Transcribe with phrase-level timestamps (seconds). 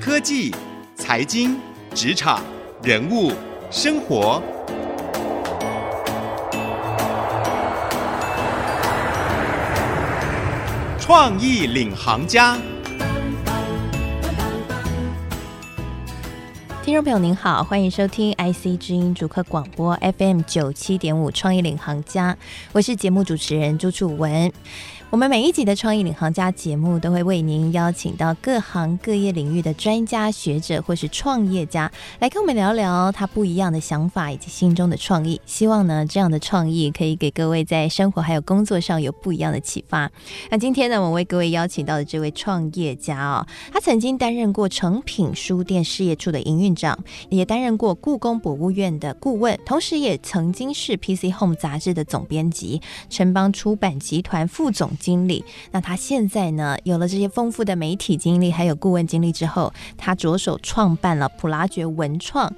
[0.00, 0.50] 科技、
[0.94, 1.60] 财经、
[1.94, 2.42] 职场、
[2.82, 3.32] 人物、
[3.70, 4.42] 生活，
[10.98, 12.56] 创意领航家。
[16.82, 22.38] 听众朋友您好，欢迎收听 IC 之音逐客广播 FM 九七点五创意领航家，
[22.72, 24.50] 我是节目主持人朱楚文。
[25.10, 31.90] 我们每一集的创意领航家节目都会为您邀请到各行各业领域的专家学者或是创业家
[32.20, 35.40] 来跟我们聊聊他不一样的想法以及心中的创意。
[35.44, 40.08] 希望呢，这样的创意可以给各位在生活还有工作上有不一样的启发。
[40.48, 46.96] 那今天呢，我为各位邀请到的这位创业家哦，他曾经担任过诚品书店事业处的营运长，
[47.30, 62.54] 也担任过故宫博物院的顾问，同时也曾经是 PC Home 杂志的总编辑，城邦出版集团副总经历，那他现在呢，有了这些丰富的媒体经历，还有顾问经历之后，他着手创办了普拉觉文创，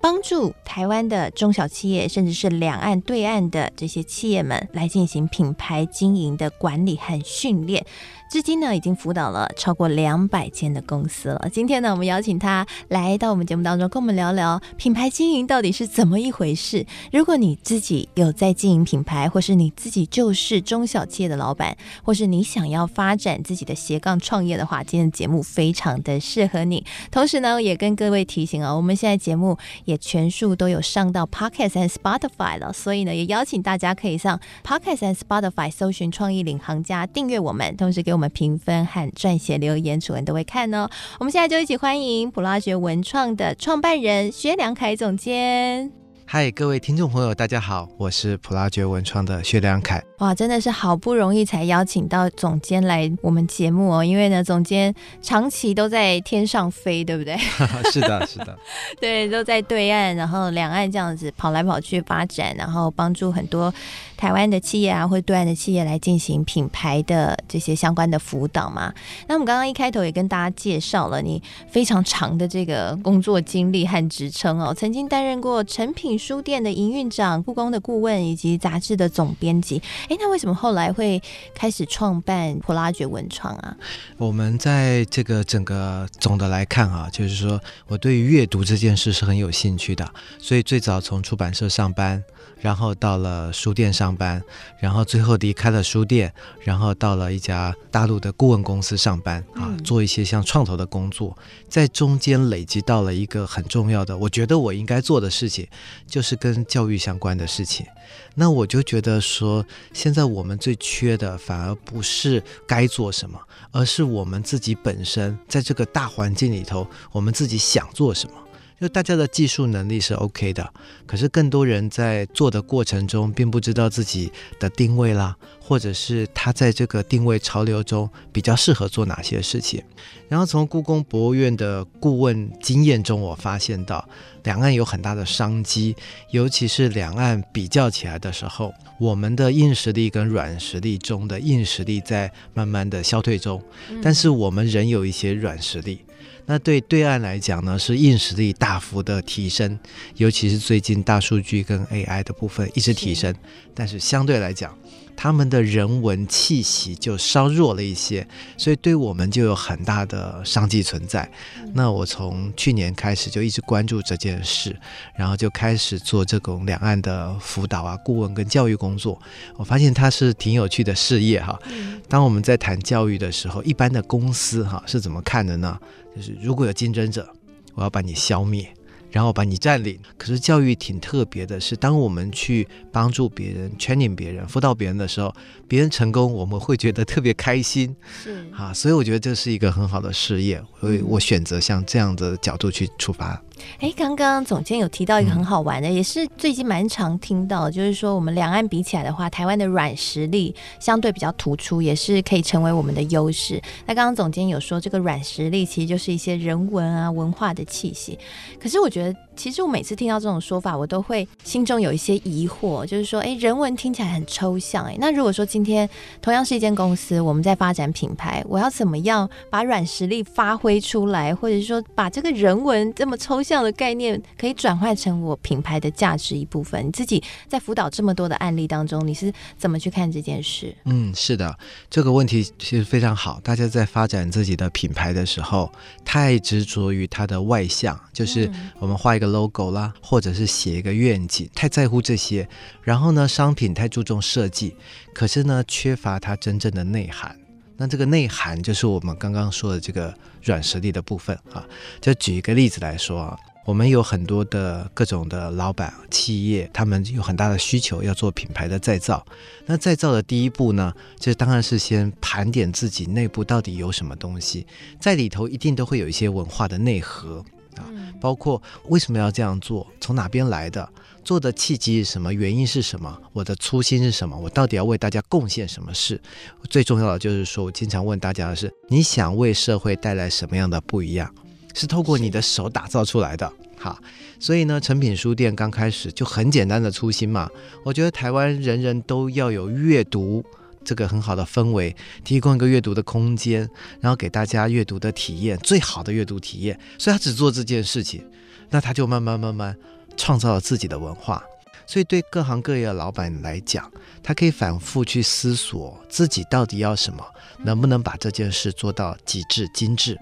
[0.00, 7.84] 帮助台湾的中小企业，甚至是两岸对岸的这些企业们来进行品牌经营的管理和训练。
[8.28, 11.48] 至今呢，已经辅导了超过两百间的公司了。
[11.50, 16.84] 今天呢，我们邀请他来到我们节目当中，跟我们聊聊品牌经营到底是怎么一回事。
[17.10, 26.84] 如果你自己有在经营品牌，或是你自己就是中小企业的老板，或是你想要发展自己的斜杠创业的话，今天的节目非常的适合你。
[27.10, 29.56] 同时呢，也跟各位提醒啊，我们现在节目
[29.86, 38.17] 也全数都有上到 Podcast 和 Spotify 了，所以呢，也邀请大家可以上 Podcast 和 Spotify 搜寻“创意领航家”，订阅我们，同时给我。
[38.18, 40.90] 我们评分和撰写留言，楚文都会看哦。
[41.20, 46.07] 我们现在就一起欢迎普拉学文创的创办人薛良凯总监。
[46.30, 50.04] 嗨，各位听众朋友，大家好，我是普拉爵文创的薛良凯。
[50.18, 57.34] 哇，真的是好不容易才邀请到总监来我们节目哦，因为呢，总监长期都在天上飞，对不对？
[57.90, 58.58] 是的，是的，
[59.00, 63.72] 对，都在对岸，然后两岸这样子跑来跑去发展，然后帮助很多
[64.14, 68.92] 台湾的企业啊，或对岸的企业来进行品牌的这些相关的辅导嘛。
[69.28, 76.17] 那我们刚刚一开头也跟大家介绍了你非常长的这个工作经历和职称哦，曾经担任过成品。
[76.18, 81.22] 书店的营运长、故宫的顾问以及杂志的总编辑，哎，那为什么后来会
[81.54, 83.76] 开始创办普拉觉文创啊？
[84.16, 92.22] 我们在这个整个总的来看啊，就是说我对于阅读这件事是很有兴趣的，所以最早从出版社上班。
[92.60, 94.42] 然后到了书店上班，
[94.80, 96.32] 然后最后离开了书店，
[96.64, 105.68] 然后到了一家大陆的顾问公司上班啊，做一些像创投的工作，在中间累积到了一个很重要的，我觉得我应该做的事情，
[106.08, 107.86] 就是跟教育相关的事情。
[108.34, 113.38] 那我就觉得说，现在我们最缺的反而不是该做什么，
[113.70, 118.34] 而是我们自己本身在这个大环境里头，我们自己想做什么。
[118.80, 120.72] 就大家的技术能力是 OK 的，
[121.04, 124.30] 可是更多人在做的过程中，并不知道自己
[124.60, 129.82] 的定位啦，或者是他在这个定位潮流中比较适合做哪些事情。
[130.28, 134.08] 然后从故宫博物院的顾问经验中，我发现到
[134.44, 135.96] 两岸有很大的商机，
[136.30, 143.60] 尤其是两岸比较起来的时候，我们的硬实力跟软实力中的硬实力在慢慢的消退中，
[144.00, 146.04] 但是我们仍有一些软实力。
[146.50, 149.78] 那对对岸来讲呢，是硬实力大幅的提升，
[150.16, 153.38] 尤其是最近大数据跟 AI 的部分一直提升，是
[153.74, 154.74] 但是相对来讲，
[155.20, 158.24] 他们的人文气息就稍弱了一些，
[158.56, 161.28] 所以对我们就有很大的商机存在。
[161.60, 164.78] 嗯、那我从去年开始就一直关注这件事，
[165.16, 169.20] 然后就开始做这种两岸的辅导啊、顾问跟教育工作。
[169.56, 171.58] 我发现它是挺有趣的事业哈。
[171.68, 175.76] 嗯、当我们在谈教育的时候，一般的公司哈是怎么看的呢？
[176.14, 177.28] 就是如果有竞争者，
[177.74, 178.72] 我要把你消灭，
[179.10, 179.98] 然后把你占领。
[180.16, 185.34] 可是教育挺特别的是，当我们去帮助别人、training 别人、辅导别人的时候，
[185.66, 187.94] 别人成功，我们会觉得特别开心。
[188.22, 193.42] 是啊，所以我觉得这是一个很好的事业，所以我选择像这样的角度去出发。
[193.78, 203.58] 哎，刚刚总监有提到一个很好玩的，嗯、也是最近蛮常听到，就是说我们两岸比起来的话，台湾的软实力相对比较突出，也是可以成为我们的优势。
[203.86, 208.18] 那刚刚总监有说，这个软实力其实就是一些人文啊、文化的气息。
[208.60, 215.88] 可是我觉觉得，其实我每次听到这种说法，我都会心中有一些疑惑，就是说，哎，人文听起来很抽象，哎，那如果说今天
[216.20, 226.86] 同样是一间公司，我们在发展品牌，我要怎么样把软实力发挥出来，或者是说把这个人文这么抽象的概念，可以转换成我品牌的价值一部分？
[226.86, 230.74] 你自己在辅导这么多的案例当中，你是怎么去看这件事？
[230.84, 231.58] 嗯，是的，
[231.88, 233.40] 这个问题其实非常好。
[233.42, 235.72] 大家在发展自己的品牌的时候，
[236.04, 242.48] 太执着于它的外向，就是我们画一个 logo 啦，或者是写一个愿景，太在乎这些。
[242.82, 244.74] 然后呢，商品太注重设计，
[245.14, 247.36] 可是呢，缺乏它真正的内涵。
[247.78, 251.66] 那这个内涵就是我们刚刚说的这个软实力的部分啊。
[251.98, 253.38] 就举一个例子来说啊。
[253.64, 259.22] 我们有很多的各种的老板企业，他们有很大的需求要做品牌的再造。
[259.66, 264.66] 那再造的第一步呢，就当然是先盘点自己内部到底有什么东西，
[264.98, 267.44] 在里头一定都会有一些文化的内核
[267.78, 267.84] 啊，
[268.20, 270.86] 包括为什么要这样做，从哪边来的，
[271.24, 276.20] 做的契机是什么，原因是什么，我的初心是什么，我到底要为大家贡献什么事？
[276.68, 281.32] 最重要的就是说，我经常问大家的是，你想为社会带来什么样的不一样？
[281.74, 283.96] 是透过你的手打造出来的，好，
[284.40, 287.48] 所以呢，诚品书店刚开始就很简单的初心嘛。
[287.84, 290.44] 我觉得台湾人人都要有阅读
[290.88, 291.94] 这个很好的氛围，
[292.24, 293.68] 提供一个阅读的空间，
[294.00, 296.80] 然后给大家阅读的体验，最好的阅读体验。
[296.96, 298.24] 所以他只做这件事情，
[298.70, 299.76] 那他就慢慢慢慢
[300.16, 301.44] 创造了自己的文化。
[301.86, 303.92] 所以对各行各业的老板来讲，
[304.22, 307.22] 他可以反复去思索自己到底要什么，
[307.62, 310.18] 能不能把这件事做到极致精致。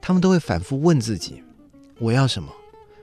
[0.00, 1.44] 他们都会反复问自己：
[2.00, 2.52] 我要什么？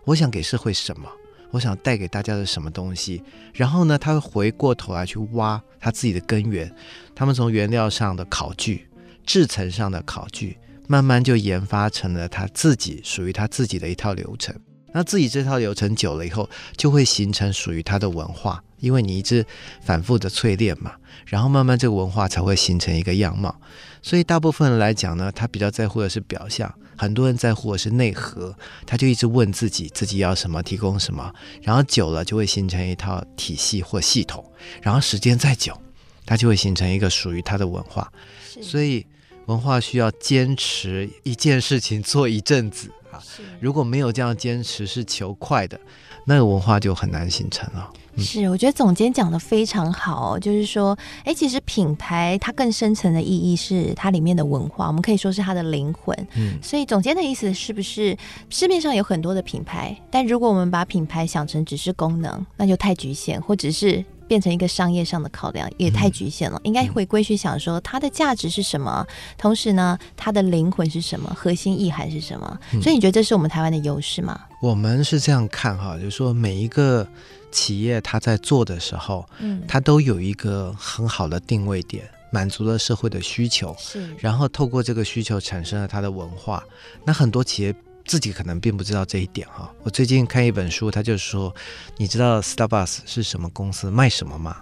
[0.03, 1.09] 我想给社会什么？
[1.51, 3.23] 我想带给大家的什么东西？
[3.53, 6.73] 然后呢，他会回过头来去挖他自己的根源。
[7.13, 8.87] 他们从原料上的考据、
[9.25, 10.57] 制程上的考据，
[10.87, 14.55] 慢慢就研发成了他自己属于他自己的一套流程。
[14.91, 19.45] 那自己这套流程久了以后，就会形成属于他的文化，因为你一直
[19.81, 20.93] 反复的淬炼嘛，
[21.25, 23.59] 然后慢慢这个文化才会形成一个样貌。
[24.05, 26.71] 所以大部分人来讲呢，他比较在乎的是表象。
[26.95, 28.55] 很多人在乎的是内核，
[28.85, 34.45] 他就一直问自己自己要什么，提供什么，然后久了就会形成一套体系或系统，
[34.79, 35.75] 然后时间再久，
[36.23, 38.13] 他就会形成一个属于他的文化。
[38.61, 39.03] 所以
[39.47, 43.17] 文化需要坚持一件事情做一阵子啊，
[43.59, 45.79] 如果没有这样坚持，是求快的，
[46.25, 47.91] 那个文化就很难形成了。
[48.17, 56.15] 是，我觉得总监讲的非常好，就是说，哎，其实品牌它更深层的意义是它里面的文化，我们可以说是它的灵魂。
[56.35, 58.17] 嗯，所以总监的意思是不是
[58.49, 66.59] 市面上有很多的品牌，但如果我们把品牌想成只是功能，那就太局限，或者是变成一个商业上的考量，也太局限了。
[66.63, 69.05] 应该回归去想说它的价值是什么，
[69.37, 72.59] 同时呢，它的灵魂是什么，核心意涵是什么。
[72.81, 74.39] 所以你觉得这是我们台湾的优势吗？
[74.61, 77.07] 我们是这样看哈，就是说每一个。
[77.51, 86.61] 企业它在做的时候，嗯，它都有一个很好的定位点，满足了社会的需求，是，然后透过这个需求产生了它的文化。
[87.05, 87.73] 那很多企业
[88.05, 89.69] 自己可能并不知道这一点哈。
[89.83, 91.53] 我最近看一本书，他就说，
[91.97, 94.57] 你知道 Starbucks 是什么公司，卖什么吗？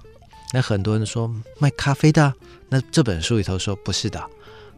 [0.54, 2.34] 那很多人说卖咖啡的。
[2.70, 4.24] 那这本书里头说不是的，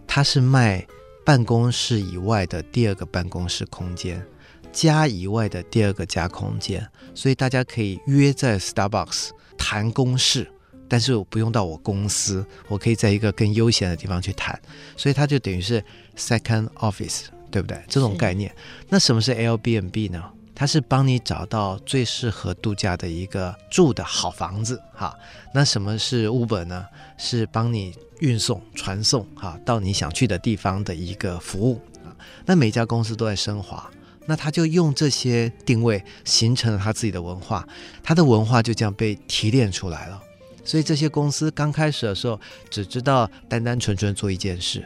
[0.05, 0.85] 它是卖
[1.23, 4.25] 办公室以外的第二个办公室空间。
[4.71, 10.51] 家以外的第二个家空间，所以大家可以约在 Starbucks 谈公事，
[10.89, 14.59] 但是我不用到我公司，我可以在一个更悠闲的地方去谈，
[14.97, 15.81] 所以它就等于是
[16.17, 17.81] second office，对不对？
[17.87, 18.53] 这种概念。
[18.89, 20.21] 那什么是 Airbnb 呢？
[20.53, 25.17] 它是帮你找到最适合度假的一个住的好房子，哈。
[25.53, 26.85] 那什么是 Uber 呢？
[27.17, 32.11] 是帮你运送、传送，哈，到你想去的地方的一个服务啊。
[32.45, 33.89] 那每家公司都在升华。
[34.25, 37.65] 那他就用这些定位形成了他自己的文化，
[38.03, 40.21] 他的文化就这样被提炼出来了。
[40.65, 42.37] 所以这些公司刚开始的时候
[42.69, 44.83] 只知道单单纯纯做一件事，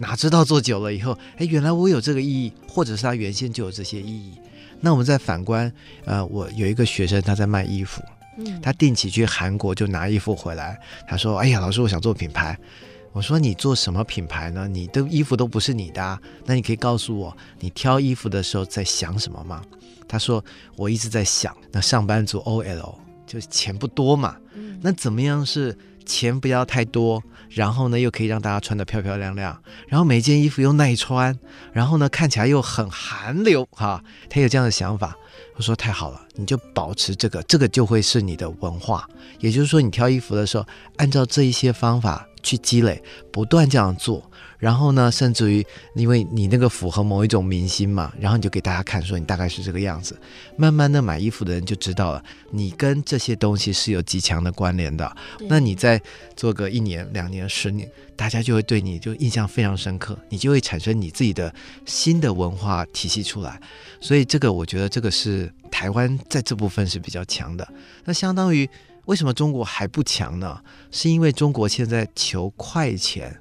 [0.00, 4.32] 哪知道做久了以后，哎，原来我有这个意义，或者是他原先就有这些意义。
[4.80, 5.70] 那我们再反观，
[6.06, 8.02] 呃，我有一个学生他在卖衣服，
[8.62, 12.58] 他定期去韩国就拿衣服回来，他说：“哎呀，老师，我想做品牌。”
[13.12, 14.68] 我说你做什么品牌呢？
[14.68, 19.60] 你的衣服都不是你的啊，那你可以告诉我，你挑衣服的时候在想什么吗？
[20.06, 20.42] 他说
[20.76, 22.94] 我一直在想，那上班族 OL
[23.26, 24.36] 就钱不多嘛，
[24.80, 25.76] 那怎么样是
[26.10, 31.38] 钱不要太多，然后呢又可以让大家穿得漂漂亮亮，然后每件衣服又耐穿，
[31.72, 35.16] 然后呢看起来又很韩流哈，他有这样的想法。
[35.56, 39.06] 我说太好了，你就保持这个，这个就会是你的文化。
[39.38, 44.28] 也就是说，你挑衣服的时候，按照这一些方法去积累，不断这样做。
[44.58, 50.20] 然后呢，甚至于因为你那个符合某一种明星嘛，然后你就给大家看，说你大概是这个样子。
[50.54, 55.16] 慢慢的买衣服的人就知道了，你跟这些东西是有极强的关联的。
[55.48, 55.98] 那你再
[56.36, 61.50] 做个一年、两年、十年，大家就会对你就印象非常深刻，你就会产生你自己的
[61.86, 63.58] 新的文化体系出来。
[63.98, 67.66] 所以这个我觉得这个是台湾在这部分是比较强的。
[68.04, 68.68] 那相当于
[69.10, 70.62] 为什么中国还不强呢？
[70.92, 73.40] 是因为中国现在求快钱。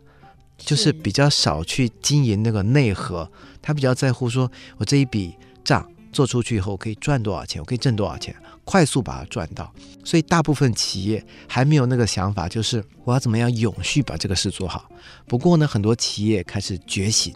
[0.57, 5.33] 就是比较少去经营那个内核，他比较在乎说，我这一笔
[5.63, 8.35] 账做出去以后可以赚多少钱，我可以挣多少钱，
[8.65, 9.73] 快速把它赚到。
[10.03, 14.91] 所以大部分企业还没有那个想法，就是我要怎么样永续把这个事做好。
[15.27, 17.33] 不过呢，很多企业开始觉醒，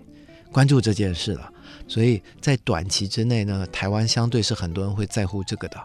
[0.51, 1.49] 关注这件事了。
[1.87, 5.77] 所以在短期之内呢，台湾相对是很多人会在乎这个的。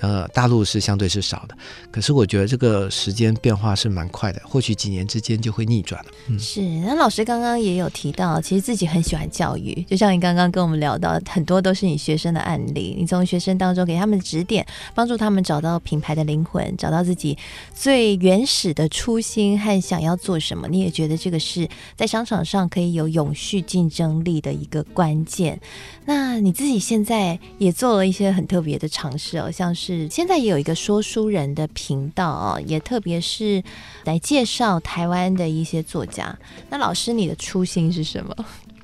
[0.00, 1.56] 呃，大陆是相对是少的，
[1.90, 6.10] 可是我觉得这个时间变化是蛮快的，或许几年之间就会逆转了。
[6.28, 6.60] 嗯，是。
[6.60, 14.64] 那老师刚刚也有提到，其实自己很喜欢教育，就像你刚刚跟我们聊到，很多都是你学生的案例，你从学生当中给他们指点，
[14.94, 17.36] 帮助他们找到品牌的灵魂，找到自己
[17.74, 20.68] 最原始的初心和想要做什么。
[20.68, 25.60] 你也觉得这个是在商场上可以有永续竞争力的一个关键。
[26.04, 29.87] 那你自己现在也做了一些很特别的尝试哦，像是。
[29.88, 33.64] 是，现在也有一个说书人的频道啊，也特别是
[34.04, 36.38] 来介绍台湾的一些作家。
[36.68, 38.36] 那老师，你的初心是什么？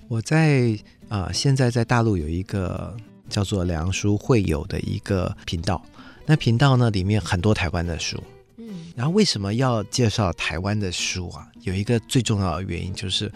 [0.09, 0.71] 我在
[1.11, 2.97] 啊、呃，现在在大陆有一个
[3.29, 5.85] 叫做“良书会友”的一个频道。
[6.25, 8.19] 那频道呢，里面很多台湾的书。
[8.57, 11.47] 嗯，然后为什么要介绍台湾的书啊？
[11.61, 13.31] 有一个最重要的原因就是，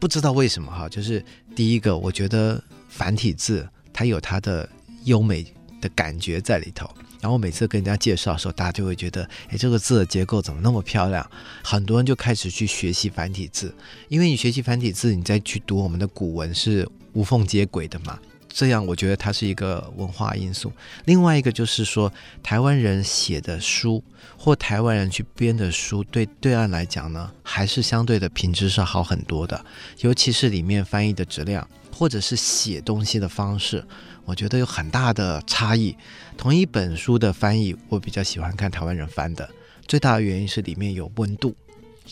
[0.00, 4.68] 不知道为什么哈，就是第一个，我觉得繁体字它有它的
[5.04, 5.46] 优美。
[5.80, 6.88] 的感觉在里头，
[7.20, 11.28] 然后每次跟人家介绍的时候，大家就会觉得，哎，这个字的结构怎么那么漂亮？
[11.62, 13.74] 很多人就开始去学习繁体字，
[14.08, 18.18] 因为你学习繁体字，你再去读我们的古文是无缝接轨的嘛。
[18.52, 20.72] 这样我觉得它是一个文化因素。
[21.04, 24.02] 另外一个就是说，台湾人写的书
[24.36, 29.64] 或台湾人去编的书，对对岸来讲呢，还是相对的品质是好很多的，
[30.00, 31.64] 尤其是里面翻译的质量，
[32.00, 33.84] 或者是写东西的方式。
[34.24, 35.94] 我觉得有很大的差异。
[36.34, 39.46] 同一本书的翻译，我比较喜欢看台湾人翻的。
[39.86, 41.54] 最大的原因是里面有温度，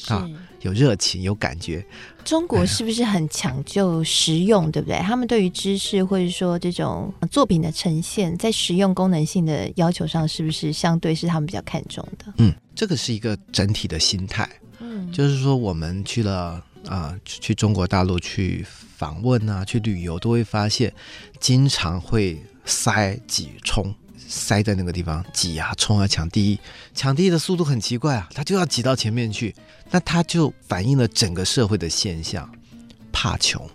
[0.08, 0.28] 啊，
[0.60, 1.82] 有热情，有感觉。
[2.22, 4.98] 中国是不是很讲究实用，哎、对不对？
[4.98, 12.26] 他们对于知识或者说这种作品的呈现，在实用功能性的要求上，是不是相对是他们比较看重的？
[12.36, 14.46] 嗯，这个是一个整体的心态。
[14.80, 18.66] 嗯，就是说我们去了啊、呃，去中国大陆去。
[18.98, 20.92] 访问啊，去旅游都会发现，
[21.38, 23.94] 经常会塞挤冲，
[24.26, 26.58] 塞在那个地方挤啊冲啊抢第一，
[26.96, 29.54] 抢第一的速度很奇怪啊，他就要挤到前面去，
[29.92, 32.52] 那他就反映了整个社会的现象，
[33.12, 33.70] 怕穷。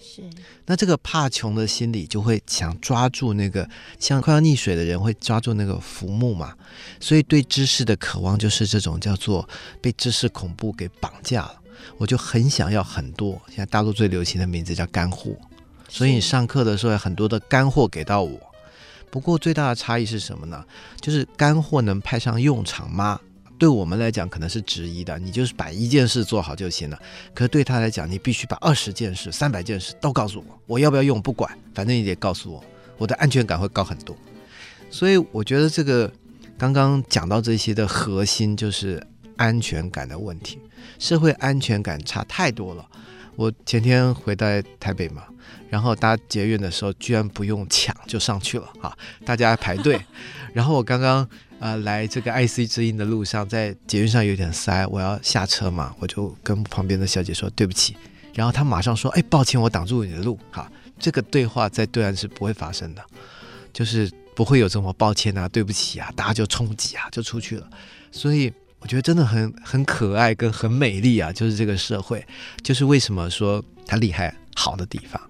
[0.00, 0.22] 是，
[0.64, 6.56] 那这个怕穷的心理就会想抓住那个像快要溺水的人会抓住那个浮木嘛，
[6.98, 9.46] 所以对知识的渴望就是这种叫做
[9.82, 11.61] 被知识恐怖给绑架了。
[11.98, 15.32] 我就很想要很多，现在大陆最流行的名字叫干货，
[15.88, 18.38] 所以你上课的时候有很多的干货给到我。
[19.10, 20.64] 不过最大的差异是什么呢？
[21.00, 23.20] 就是干货能派上用场吗？
[23.58, 26.98] 对我们来讲可能是质疑的，你就是把一件事做好就行了。
[27.32, 32.64] 可是对他来讲，你必须把二十件事、三百件事都告诉我，我要不要用不管，反正你得告诉我，
[32.98, 34.16] 我的安全感会高很多。
[34.90, 36.10] 所以我觉得这个
[36.58, 39.00] 刚刚讲到这些的核心就是
[39.36, 40.58] 安全感的问题。
[41.02, 42.86] 社会安全感差太多了。
[43.34, 44.46] 我前天回到
[44.78, 45.24] 台北嘛，
[45.68, 48.96] 然后搭捷运的时候，居然不用抢就上去了啊！
[49.24, 50.00] 大家排队。
[50.54, 51.28] 然后我刚刚
[51.58, 57.96] 呃来这个 IC 之音的路上，在捷运上有点塞，我要下车嘛，我就跟旁边的小姐说对不起。
[58.32, 63.02] 然后她马上说：“哎，抱歉，我挡住你的路。”哈，这个对话在对岸是不会发生的，
[63.72, 67.68] 就是不会有这么抱歉啊、对不起啊，大家就冲击啊，就出去了。
[68.12, 68.52] 所以。
[68.82, 72.26] 我觉得真的很很可爱跟很美丽啊，就是这个社会，
[72.62, 75.20] 就是为什么说它厉害好的地方，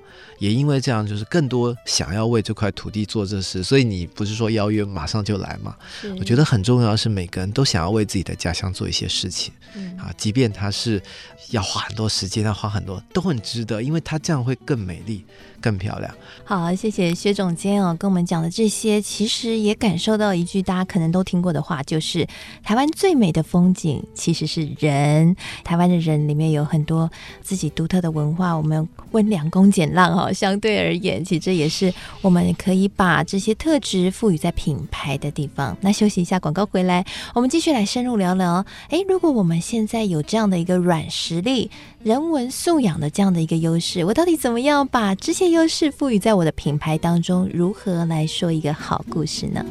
[0.43, 5.77] 也因为这样，就是更多想要为这块土地做这事，所以你不是说邀约马上就来嘛？
[6.19, 11.01] 我觉得很重要是每个人都想要为自己的家乡做一些事情，嗯啊，即便他是
[11.51, 15.25] 要花很多时间，要花很多，都很值得，因为他这样会更美丽。
[15.63, 16.13] 更漂亮。
[16.43, 22.27] 好，谢谢薛总监哦，跟我们讲的这些，其实也感受到一句大家可能都听过的话，就是
[22.65, 25.37] 台湾最美的风景其实是人。
[25.63, 27.09] 台湾的人里面有很多
[27.43, 35.77] 自己独特的文化，我们温良恭俭浪相对而言，其实也是我们可以把这些特质赋予在品牌的地方。
[35.81, 38.65] 那休息一下，广告回来，我们继续来深入聊聊。
[38.91, 41.71] 诶，如果我们现在有这样的一个软实力、
[42.03, 47.49] 人文素养的这样的一个优势，我到底怎么样把这些优势赋予在我的品牌当中？
[47.53, 49.65] 如何来说一个好故事呢？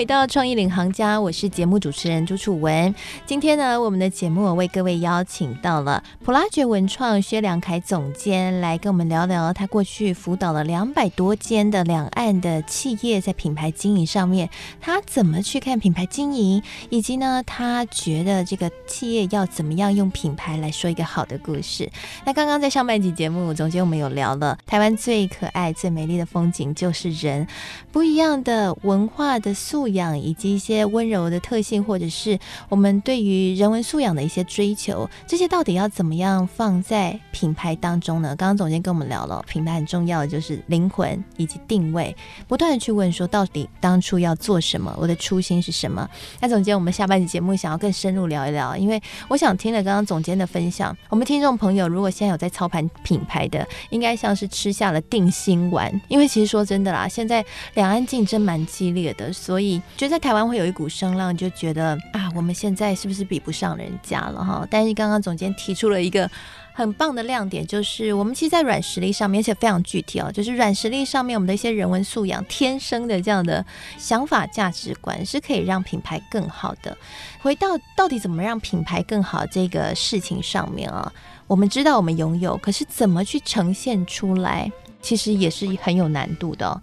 [0.00, 2.94] 回到创意领航家，我是节目主持人朱楚文。
[3.26, 14.48] 今天呢，我们的节目为各位邀请到了普拉觉文创薛良凯总监来跟我们聊聊他过去辅导了两百多间的两岸的企业在品牌经营上面，
[14.80, 21.86] 他怎么去看品牌经营，以及呢，他觉得这个企业要怎么样用品牌来说一个好的故事。
[22.24, 27.46] 那刚刚在上半集节目，总监我们有聊了台湾最可爱、最美丽的风景就是人，
[27.92, 38.34] 不一样的文化的素养以及一些温柔的特性，或者是我们对于人文素养的一些追求，这些到底要怎么样放在品牌当中呢？
[38.36, 42.14] 刚刚总监跟我们聊了，品牌很重要的就是灵魂以及定位，
[42.48, 46.08] 不断的去问说，到底当初要做什么，我的初心是什么？
[46.40, 57.44] 那总监，我们下半集节目想要更深入聊一聊，因为我想听了刚刚总监的分享，我们听众朋友如果现在有在操盘品牌的，应该像是吃下了定心丸，因为其实说真的啦，现在
[57.74, 59.79] 两岸竞争蛮激烈的，所以。
[59.96, 64.66] 觉得在台湾会有一股声浪，就觉得啊，我们现在是不是比不上人家了哈？
[64.70, 66.30] 但是刚刚总监提出了一个
[66.72, 73.64] 很棒的亮点，就是我们其实，在软实力上面，而且非常具体哦，就是软实力上面，我们的一些人文素养、天生的这样的
[73.98, 76.96] 想法、价值观，是可以让品牌更好的。
[77.40, 81.12] 回到到底怎么让品牌更好这个事情上面啊，
[81.46, 84.70] 我们知道我们拥有，可是怎么去呈现出来，
[85.02, 86.80] 其实也是很有难度的。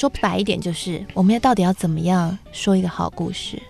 [0.00, 3.60] 说白一点，就是我们要到底要怎么样说一个好故事？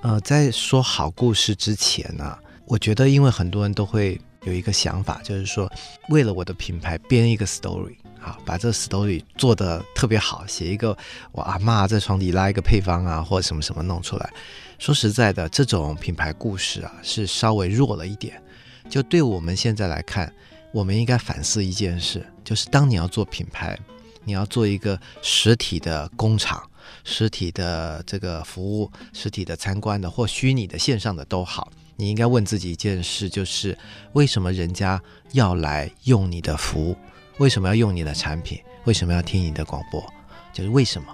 [0.00, 5.70] 呃，在说好故事之前呢、我觉得，因为很多人都会有一个想法，就是说，
[6.08, 10.96] 为了我的品牌编一个 story，好，把这 story 做得特别好，写一个
[11.30, 14.30] 我阿嬷在床底拉一个配方啊，或者什么什么弄出来。
[14.78, 18.42] 说实在的，这种品牌故事啊，是稍微弱了一点。
[18.88, 20.32] 就对我们现在来看，
[20.72, 23.78] 我们应该反思一件事，就是当你要做品牌。
[24.26, 26.68] 你要做一个实体的工厂、
[27.04, 33.78] 实体的这个服务、实体的参观的或虚拟的线上的都好，你应该问自己一件事，就是
[34.12, 36.96] 为什么人家要来用你的服务？
[37.38, 38.60] 为什么要用你的产品？
[38.84, 40.04] 为什么要听你的广播？
[40.52, 41.08] 就是为什么？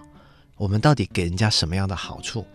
[0.57, 2.46] 我们到底给人家什么样的好处？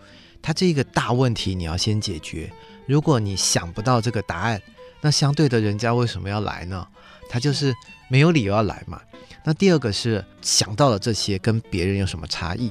[0.42, 2.52] 它这个大问题你要先解决。
[2.86, 4.60] 如果你想不到这个答案，
[5.00, 6.86] 那相对的，人家为什么要来呢？
[7.28, 7.74] 他就是
[8.08, 9.00] 没有理由要来嘛。
[9.48, 12.70] 那第二个是想到了这些，跟别人有什么差异，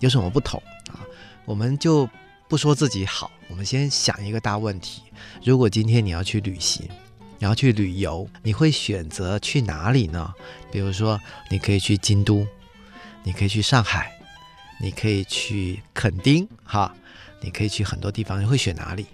[0.00, 1.04] 有什么不同啊？
[1.44, 2.08] 我们就
[2.48, 5.02] 不说自己好，我们先想一个大问题：
[5.44, 6.88] 如果今天你要去旅行，
[7.38, 10.32] 你要去旅游，你会选择去哪里呢？
[10.72, 12.46] 比如说，你可以去京都，
[13.22, 14.10] 你可以去上海，
[14.80, 16.94] 你可以去垦丁，哈，
[17.42, 19.04] 你可以去很多地方，你会选哪里？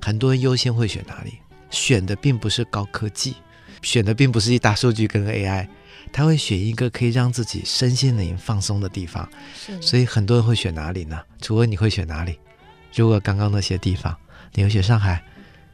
[0.00, 1.34] 很多人优先会选哪里？
[1.68, 3.34] 选的并不是高科技。
[3.82, 5.68] 选的并不是大数据跟 AI，
[6.16, 9.28] 他会选一个可以让自己身心灵放松的地方。
[9.54, 11.20] 是，所以很多人会选哪里呢？
[11.42, 12.38] 除了你会选哪里？
[12.94, 14.16] 如果刚刚那些地方，
[14.54, 15.22] 你会选上海、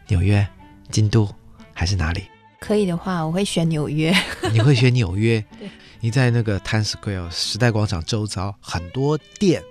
[0.09, 0.45] 纽约、
[0.91, 1.33] 京都，
[1.73, 2.25] 还是哪里？
[2.59, 4.13] 可以的话，我会选纽约。
[4.53, 5.41] 你会选纽约？
[5.61, 9.63] 对，你在那个 Times Square 时代广场周遭很多店。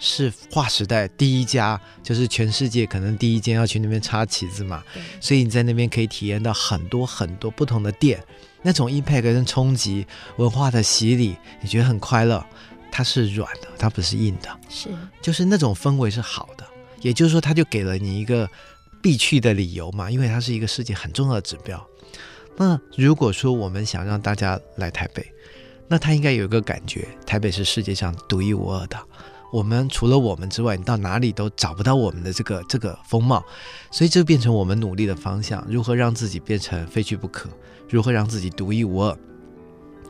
[0.00, 4.84] 是划时代第一家，就是全世界可能第一间要去那边插旗子嘛，
[5.20, 8.22] 所以你在那边可以体验到很多很多不同的店，
[8.68, 12.44] 那种 impact 跟冲击文化的洗礼，你觉得很快乐。
[12.92, 14.90] 它是软的，它不是硬的，是
[15.22, 16.66] 就是那种氛围是好的，
[17.00, 18.46] 也就是说，它就给了你一个
[19.00, 21.82] 必去的理由嘛，因为它是一个世界很重要的指标。
[22.58, 25.26] 那如果说我们想让大家来台北，
[25.88, 28.98] 那他应该有一个感觉，台北是世界上独一无二的。
[29.50, 33.42] 我们除了我们之外，你到哪里都找不到我们的这个这个风貌，
[33.90, 35.64] 所以这变成我们努力的方向。
[35.68, 37.48] 如何让自己变成非去不可？
[37.88, 39.16] 如何让自己独一无二？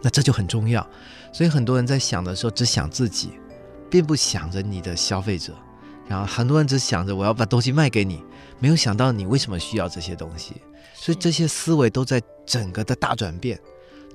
[0.03, 0.85] 那这就很重要。
[1.33, 3.31] 所以很多人在想的时候，只想自己，
[3.89, 5.53] 并不想着你的消费者。
[6.09, 8.23] 然后很多人只想着我要把东西卖给你，
[8.59, 10.55] 没有想到你为什么需要这些东西。
[10.95, 13.61] 所以这些思维都在整个的大转变。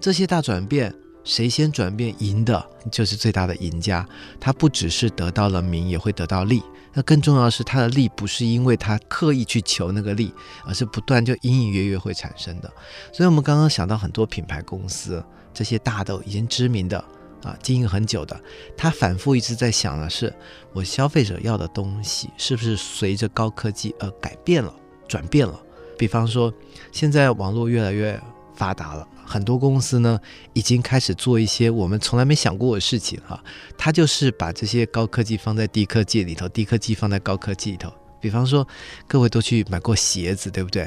[0.02, 4.08] 这些大转变谁先转变赢的，就是最大的赢家。
[4.40, 6.62] 他不只是得到了名，也会得到利。
[6.94, 10.34] 那更重要的是，他的利不是因为他刻意去求那个利，
[10.66, 12.72] 而是不断就隐隐约约会产生的。
[13.12, 17.04] 所以，我们刚刚想到很多品牌公司，这些大的已经知名的
[17.44, 18.40] 啊，经营很久的，
[18.78, 20.32] 他反复一直在想的是，
[20.72, 24.72] 我消费者要的东西是不是随着高科技而改变了、
[25.08, 25.60] 转变了？
[25.98, 26.54] 比方说，
[26.92, 28.22] 现在网络越来越
[28.56, 29.08] 发达了。
[29.34, 30.20] 很多公司呢，
[30.54, 33.44] 已经开始做一些我们从来没想过的事情哈。
[33.76, 37.92] 他就是把这些高科技放在低科技里头，低科技放在高科技里头。
[38.22, 38.68] 比方说，
[39.08, 40.84] 各位都去买过鞋子，对不对？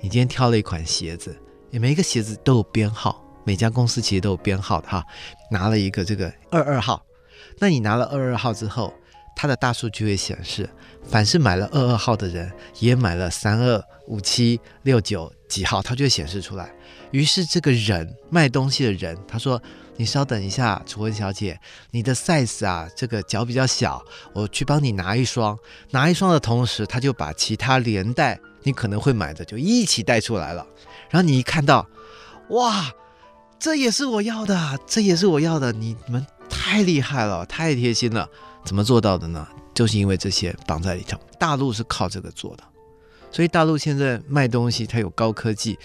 [0.00, 1.36] 你今天挑了一款鞋子，
[1.72, 5.02] 每一个鞋子都有编号，每家公司其实都有编号的哈。
[5.50, 7.02] 拿了一个这个二二号，
[7.58, 8.94] 那你拿了二二号之后，
[9.34, 10.70] 它的大数据会显示，
[11.02, 16.72] 凡是买了二二号的人，也买了三二五七六九几号，它就会显示出来。
[17.10, 19.60] 于是这个人卖东西的人，他说
[19.96, 21.58] ：“你稍等一下，楚文小姐，
[21.90, 24.02] 你的 size 啊，这个脚比较小，
[24.34, 25.58] 我去帮你拿一双。
[25.90, 30.66] 拿一双的同时，他就把其他连带你可能会买的就一起带出来了。
[31.08, 31.86] 然后你一看到，
[32.50, 32.92] 哇，
[33.58, 35.72] 这也是我要的，这也是我要的。
[35.72, 38.28] 你们太厉害了，太贴心了，
[38.64, 39.48] 怎么做到的呢？
[39.72, 41.18] 就是因为这些绑在里头。
[41.38, 42.64] 大陆是靠这个做的，
[43.30, 45.78] 所以大陆现在卖东西，它有高科技。”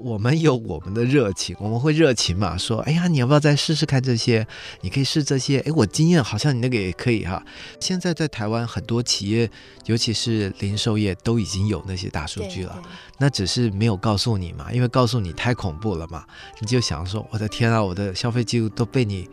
[0.00, 2.56] 我们有我们的热情，我们会热情嘛？
[2.58, 4.46] 说，哎呀，你要不要再试试看这些？
[4.80, 5.60] 你可以试这些。
[5.60, 7.42] 哎，我经验好像你那个也可以哈。
[7.80, 9.50] 现在在台湾很多企业，
[9.86, 12.82] 尤其是零售业，都已经有那些大数据了。
[13.18, 16.24] 那只是没有告诉你嘛，因为告诉你太恐怖了嘛。
[16.60, 19.28] 你就想说，我的天啊，我的消费记录都被你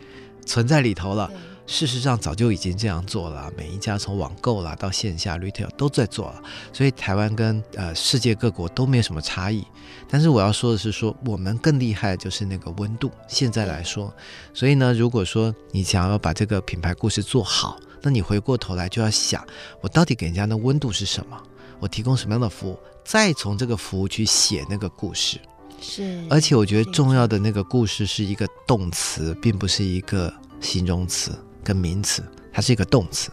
[0.46, 1.32] 存在里头了。
[1.72, 3.50] 事实上，早就已经这样做了。
[3.56, 9.66] 每一家从网购啦到线下 retail 都在做了，所以台湾跟呃世界各国都没有什么差异。
[10.10, 13.10] 但是我要说的是说，说我们更厉害的就是那个温度。
[13.26, 14.14] 现在来说，
[14.54, 19.42] 所以呢，如果说你想要把这个品牌故事做好，那你回过头来就要想，
[19.80, 21.42] 我到底给人家的温度是什么？
[21.80, 22.78] 我提供什么样的服务？
[23.06, 25.40] 再从这个服务去写那个故事。
[25.80, 31.32] 是，而且我觉得重要的那个故事是一个动词，并不是一个形容词。
[31.64, 33.32] 跟名词，它是一个动词，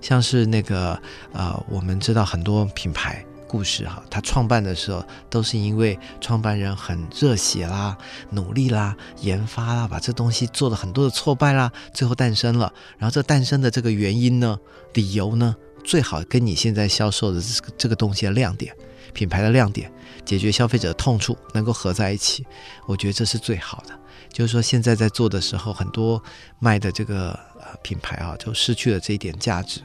[0.00, 1.00] 像是那个
[1.32, 7.96] 呃，我们知道很多品牌故事哈，它创办的时候都是因为创办人很热血啦、
[8.30, 12.72] 努力啦、研发啦，把这东西做了很多的挫败啦，最后诞生了。
[12.98, 14.58] 然后这诞生的这个原因呢、
[14.94, 18.74] 理由呢，最好跟你现在销售的这个这个东西的亮点、
[19.16, 19.90] 品牌的亮点、
[20.26, 22.46] 解决消费者的痛处能够合在一起，
[22.86, 23.98] 我觉得这是最好的。
[24.30, 26.22] 就是说，现在在做的时候，很多
[26.58, 29.80] 卖的这个呃品牌啊，就失去了这一点价值。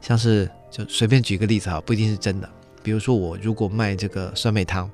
[0.00, 2.48] 像是就随便举个例子哈，不一定是真的。
[2.84, 4.88] 比如说，我如果卖这个酸梅汤，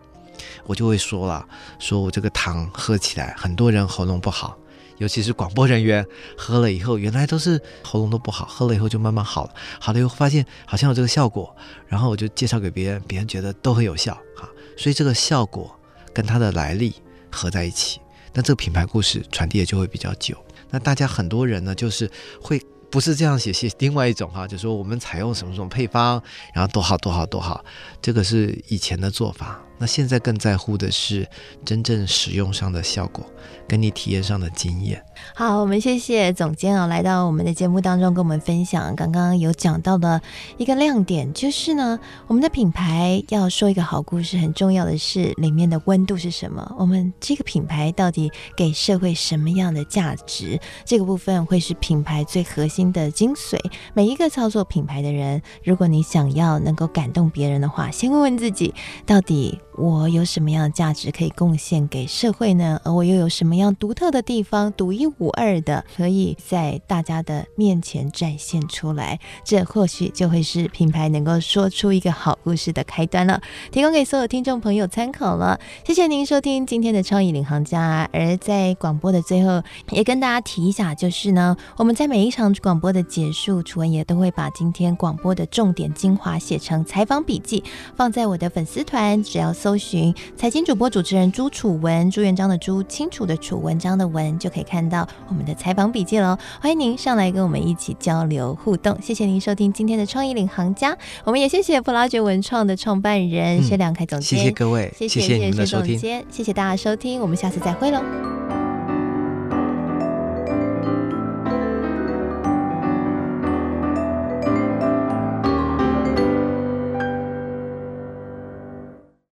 [0.65, 1.47] 我就会说了，
[1.79, 4.57] 说我这个汤喝起来，很多人喉咙不好，
[5.03, 9.51] 尤其是广播人员喝了以后，原来都是喉咙都不好，喝了以后就慢慢好了。
[9.81, 11.55] 好了以后发现好像有这个效果，
[11.89, 14.49] 然后我就介绍给别人，别人觉得都很有效哈。
[14.77, 15.77] 所以这个效果
[16.15, 16.95] 跟它的来历
[17.33, 18.01] 合在一起。
[18.33, 20.37] 那这个品牌故事传递的就会比较久。
[20.71, 22.09] 那大家很多人呢，就是
[22.41, 26.23] 会不是这样写，写另外一种哈，就说我们采用什么什么配方，
[26.55, 27.65] 然后多好多好多好，
[28.03, 29.59] 这个是以前的做法。
[29.79, 31.27] 那现在更在乎的是
[31.65, 33.27] 真正使用上的效果，
[33.67, 35.03] 跟你体验上的经验。
[35.35, 38.95] 好，我们谢谢总监哦，来到我们的节目当中跟我们分享。
[38.95, 40.23] 刚刚有讲到的
[40.57, 46.77] 一个亮点，就是呢，我们的品牌要说一个好故事，很重要的是里面的温度是什么？
[46.79, 50.61] 我们这个品牌到底给社会什么样的价值？
[50.85, 53.59] 这个部分会是品牌最核心的精髓。
[53.95, 58.75] 每一个操作品牌的人，如果你想要能够感动别人的话，先问问自己，
[59.07, 59.61] 到底。
[59.79, 62.79] 我有什么样的价值可以贡献给社会呢？
[62.85, 69.19] 而我又有什么样独特的地方，独一无二的，可以在大家的面前展现出来？
[69.47, 73.41] 这或许就会是品牌能够说出一个好故事的开端了。
[73.71, 75.59] 提供给所有听众朋友参考了。
[75.87, 78.07] 谢谢您收听今天的创意领航家。
[78.13, 87.65] 而在广播的最后，也跟大家提一下，就是呢，我们在每一场广播的结束，楚文也都会把今天广播的重点精华写成采访笔记，
[87.95, 89.53] 放在我的粉丝团，只要。
[89.63, 96.37] 搜寻财经主播主持人朱楚文，朱元璋的朱，清楚的楚，文章的文，就可以看到我们的采访笔记喽。
[96.61, 99.01] 欢迎您上来跟我们一起交流互动。
[99.01, 108.62] 谢谢您收听今天的创意领航家，我们也谢谢普拉爵文创的创办人薛亮凯总监，谢谢各位，谢谢谢谢总监，谢谢大家收听，我们下次再会喽。